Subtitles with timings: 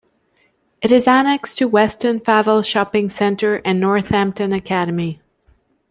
[0.81, 5.21] It is annexed to Weston Favell Shopping Centre and Northampton Academy.